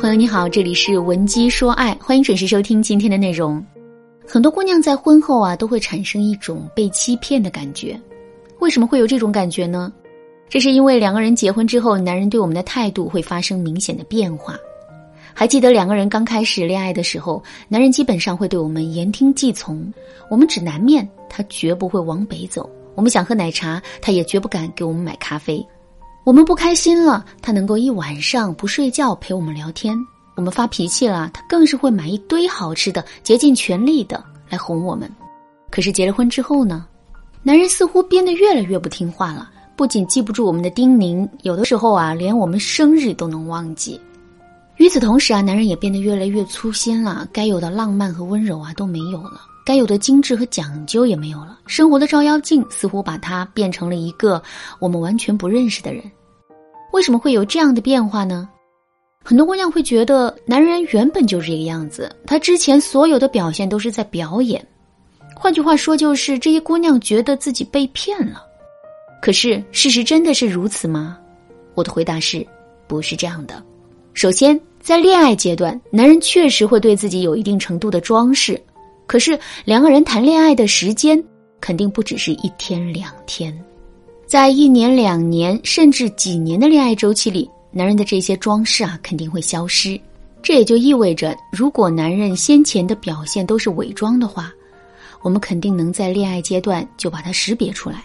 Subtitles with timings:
[0.00, 3.60] 朋友你好，这里是文姬说爱，欢迎准时收听今天的内容。
[4.28, 8.00] 很多姑娘在婚后啊，都会产生一种被欺骗的感觉。
[8.60, 9.92] 为什么会有这种感觉呢？
[10.48, 14.56] 这是因为两个人结婚之后，男人对我们的态度会发生明显的变化。
[15.34, 19.92] 还记得两个人刚开始恋爱的时候，男人基本上会对我们言听计从，
[20.30, 22.62] 我们指南面，他绝不会往北走；
[22.94, 25.66] 我们想喝奶茶，他也绝不敢给我们买咖啡。
[26.28, 29.96] 我们不开心了，他能够一晚上不睡觉陪我们聊天；
[30.34, 35.10] 我们发脾气了，他更是会买一堆好吃的，竭尽全力的来哄我们。
[35.70, 36.84] 可是结了婚之后呢，
[37.42, 43.98] 男人似乎变得越来越不听话了，不仅记不住我们的叮咛，有的时候啊，连我们生日都能忘记。
[44.76, 51.58] 与此同时啊，男人也变得越来越粗心了，该有的浪漫和温柔啊都没有了，该有的精致和讲究也没有了。
[51.66, 54.42] 生活的照妖镜似乎把他变成了一个
[54.78, 56.02] 我们完全不认识的人。
[56.94, 58.48] 为什么会有这样的变化呢？
[59.22, 64.66] 很多姑娘会觉得，男人原本就是这个样子，他之前所有的表现都是在表演。
[65.36, 68.42] 换句话说，就是这些姑娘觉得自己被骗了。
[69.20, 71.18] 可是事实真的是如此吗？
[71.74, 72.46] 我的回答是，
[72.86, 73.62] 不是这样的。
[74.14, 74.58] 首先。
[74.80, 78.58] 在恋爱阶段，男人确实会对自己有一定程度的装饰，
[79.08, 81.20] 可是两个人谈恋爱的时间
[81.60, 83.52] 肯定不只是一天两天，
[84.26, 90.00] 在一年两年甚至几年的恋爱周期里，男人的这些装饰啊肯定会消失。
[90.40, 94.52] 这也就意味着，如果男人先前的表现都是伪装的话，
[95.22, 98.04] 我们肯定能在恋爱阶段就把它识别出来。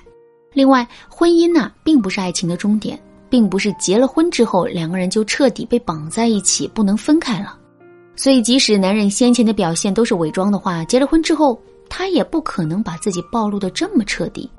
[0.53, 2.99] 另外，婚姻呐并不是爱情的终点。
[3.29, 7.57] 并不是结了婚之后两个人就彻底被绑在一起不能分开了，
[8.16, 14.50] 所以即使男人先前的表现都是伪装的话，结了婚之后他也不可能把自己暴露的这么彻底。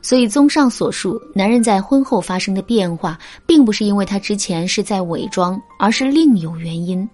[0.00, 7.08] 所以综上所述，男人在婚后发生的变化，并不是因为他之前是在伪装，而是另有原因。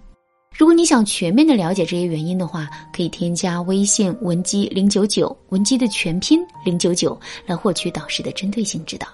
[0.56, 9.06] 如果你想全面的了解这些原因的话，可以添加微信文姬零九九，文姬的全拼零九九，来获取导师的针对性指导。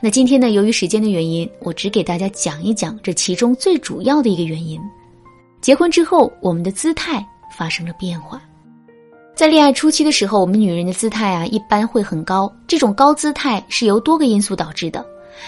[0.00, 0.50] 那今天呢？
[0.50, 4.80] 由于时间的原因，我只给大家讲一讲这其中最主要的一个原因。
[5.60, 7.24] 结婚之后，我们的姿态
[7.56, 8.40] 发生了变化。
[9.34, 12.52] 在恋爱初期的时候，我们女人的姿态啊，一般会很高。
[12.66, 15.04] 这种高姿态是由多个因素导致的。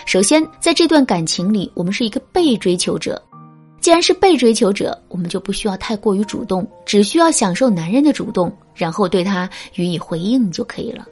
[0.06, 3.20] 首先，在这段感情里，我们是一个被追求者。
[3.80, 11.06] 既然是被追求者，我们就不需要太过于主动，只需要享受男人的主动，然后对他予以回应就可以了。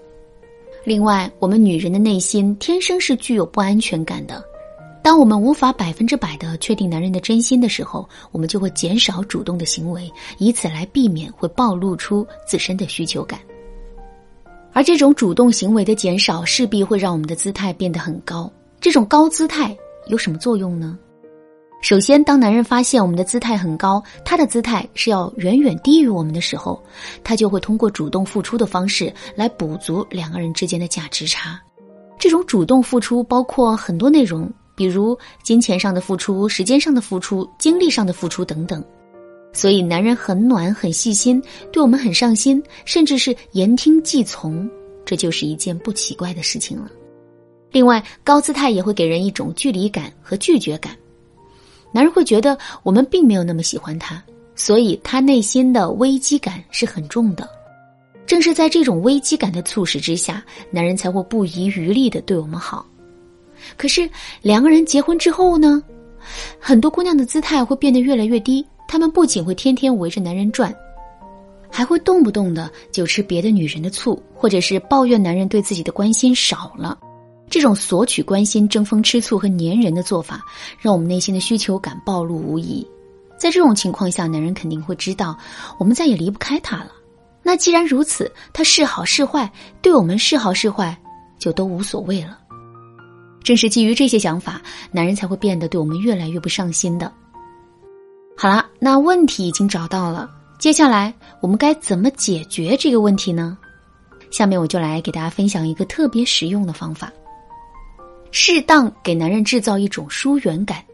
[0.85, 4.45] 另外，我们女人的内心天生是具有不安全感的。
[5.09, 13.41] 当我们无法百分之百的确定男人的真心的时候，我们就会减少主动的行为，以此来避免会暴露出自身的需求感。
[14.75, 18.53] 而这种主动行为的减少，势必会让我们的姿态变得很高。
[18.83, 19.75] 这种高姿态
[20.09, 20.99] 有什么作用呢？
[21.81, 26.79] 首先，当男人发现我们的姿态很高，他的姿态是要远远低于我们的时候，
[27.25, 31.59] 他就会通过主动付出的方式来补足两个人之间的价值差。
[32.19, 38.81] 这种主动付出包括很多内容，比如金钱上的付出、时间上的付出、精力上的付出等等。
[39.53, 44.71] 所以，男人很暖、很细心，对我们很上心，甚至是言听计从，
[45.05, 46.89] 这就是一件不奇怪的事情了。
[47.73, 50.97] 另外，高姿态也会给人一种距离感和拒绝感。
[51.91, 54.23] 男人会觉得我们并没有那么喜欢他，
[54.55, 57.49] 所以他内心的危机感是很重的。
[58.27, 62.87] 正是在这种危机感的促使之下，男人才会不遗余力的对我们好。
[63.77, 64.09] 可是
[64.43, 65.83] 两个人结婚之后呢，
[66.59, 68.67] 很多姑娘的姿态会变得越来越低。
[68.87, 70.75] 她们不仅会天天围着男人转，
[71.71, 76.99] 还会动不动的就吃别的女人的醋，或者是抱怨男人对自己的关心少了。
[77.51, 80.45] 这种索取关心、争风吃醋和粘人的做法，
[80.79, 82.87] 让我们内心的需求感暴露无遗。
[83.39, 85.37] 在这种情况下，男人肯定会知道
[85.79, 86.93] 我们再也离不开他了。
[87.43, 90.95] 那既然如此，他是好是坏，对我们是好是坏，
[91.39, 92.39] 就都无所谓了。
[93.49, 94.61] 正是基于这些想法，
[94.93, 97.11] 男人才会变得对我们越来越不上心的。
[98.37, 103.57] 好了，那问题已经找到了，接下来我们该怎么解决这个问题呢？
[104.31, 107.11] 下面我就来给大家分享一个特别实用的方法。
[108.33, 110.85] 适当给男人制造一种疏远感，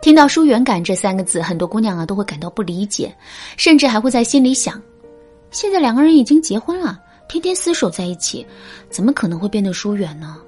[0.00, 3.12] 听到“疏远感”这三个字，很多姑娘啊都会感到不理解，
[3.56, 4.80] 甚至还会在心里想：
[5.50, 8.46] 现在两个人已经结婚了，天天厮守在一起，
[8.88, 10.38] 怎么可能会变得疏远呢？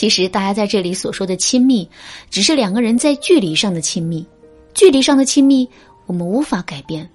[0.00, 1.86] 其实，大家在这里所说的亲密，
[2.30, 4.24] 只是两个人在距离上的亲密，
[4.72, 5.68] 距离上的亲密
[6.06, 7.06] 我们无法改变，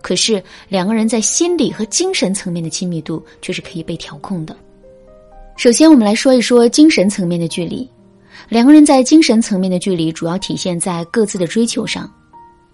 [0.00, 4.56] 可是两个人在心理和精神层面的亲密度却是可以被调控的。
[5.56, 7.88] 首先，我们来说一说精神层面的距离。
[8.48, 12.12] 两个人在精神层面的距离主要体现在各自的追求上。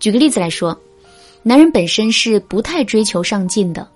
[0.01, 0.75] 举个例子来说，
[1.43, 3.87] 男人本身是不太追求上进的，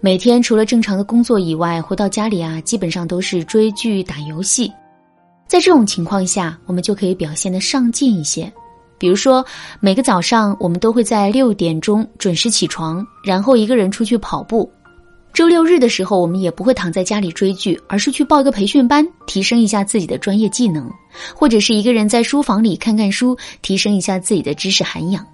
[0.00, 4.72] 每天除了正常的工作以外，回到家里啊，基本上都是追剧、打游戏。
[5.50, 8.50] 在这种情况下，我们就可以表现的上进一些。
[8.96, 9.44] 比如说，
[9.80, 14.70] 每个早上我们都会在六点钟准时起床，然后一个人出去跑步。
[15.32, 20.84] 周六日的时候，我们也不会躺在家里追剧，而是去报一个培训班，提升一下自己的专业技能；
[21.34, 25.26] 或者是一个人在书房里看看书，提升一下自己的知识涵养。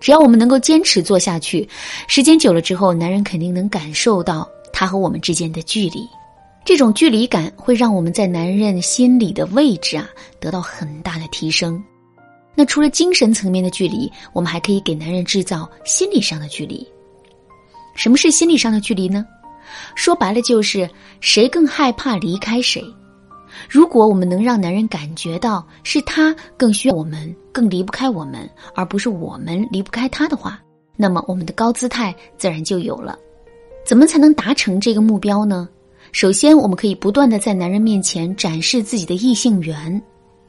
[0.00, 1.68] 只要我们能够坚持做下去，
[2.08, 6.08] 时间久了之后，男人肯定能感受到他和我们之间的距离。
[6.70, 10.08] 这种距离感会让我们在男人心里的位置啊
[10.38, 11.82] 得到很大的提升。
[12.54, 16.86] 那除了精神层面的距离，我们还可以给男人制造心理上的距离。
[17.96, 19.26] 什么是心理上的距离呢？
[19.96, 20.88] 说白了就是
[21.18, 22.80] 谁更害怕离开谁。
[23.68, 30.62] 如果我们能让男人感觉到是他更需要我们，更离不开我们，而不是我们离不开他的话，
[30.94, 33.18] 那么我们的高姿态自然就有了。
[33.84, 35.68] 怎么才能达成这个目标呢？
[36.12, 40.00] 首先，我们可以不断的在男人面前展示自己的异性缘。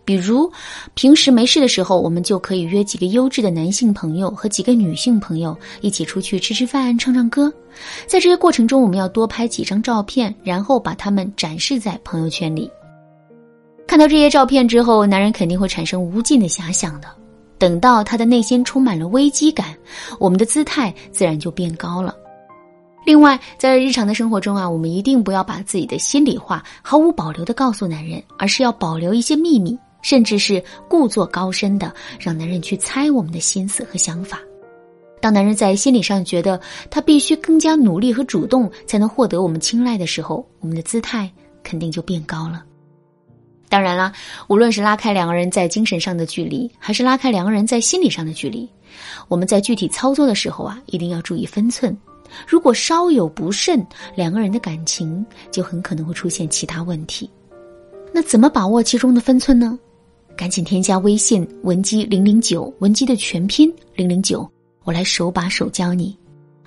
[0.04, 0.52] 比如，
[0.96, 7.54] 平时没事的时候，我们就可以约几个优质的男性朋友和几个女性朋友一起出去吃吃饭、唱唱歌。
[8.08, 12.70] 在这些过程中，我们要多拍几张照片，然后把它们展示在朋友圈里。
[13.86, 17.08] 看到这些照片之后，男人肯定会产生无尽的遐想的。
[17.60, 19.78] 等到他的内心充满了危机感，
[20.18, 22.16] 我们的姿态自然就变高了。
[23.06, 29.78] 另外，在日常的生活中啊，我们一定不要把自己的心里话毫无保留的告诉男人，而是要保留一些秘密。
[30.04, 34.40] 甚至是故作高深的让男人去猜我们的心思和想法。
[35.22, 36.60] 当男人在心理上觉得
[36.90, 41.32] 他必须更加努力和主动才能获得我们青睐的时候，我们的姿态
[41.62, 42.64] 肯定就变高了。
[43.70, 44.12] 当然了，
[44.48, 48.68] 无论是拉开两个人在精神上的距离，还是拉开两个人在心理上的距离，
[49.28, 51.96] 我们在具体操作的时候啊，一定要注意分寸。
[52.48, 53.86] 如果稍有不慎，
[54.16, 57.30] 两个人的感情就很可能会出现其他问题。
[58.14, 59.78] 那怎么把握其中的分寸呢？
[60.36, 64.50] 赶紧添加微信文姬零零九，文姬的全拼零零九，
[64.84, 66.18] 我来手把手教你。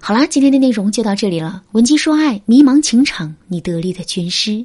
[0.01, 1.63] 好啦，今天的内容就到这里了。
[1.73, 4.65] 文姬说爱，迷茫情场，你得力的军师。